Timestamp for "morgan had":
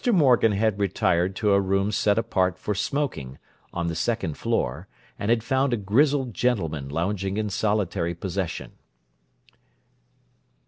0.11-0.79